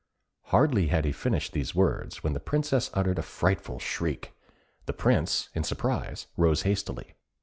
Hardly 0.45 0.87
had 0.87 1.05
he 1.05 1.11
finished 1.11 1.51
these 1.53 1.75
words, 1.75 2.23
when 2.23 2.33
the 2.33 2.39
Princess 2.39 2.89
uttered 2.95 3.19
a 3.19 3.21
frightful 3.21 3.77
shriek. 3.77 4.33
The 4.87 4.93
Prince, 4.93 5.49
in 5.53 5.63
surprise, 5.63 6.25
rose 6.37 6.63
hastily. 6.63 7.13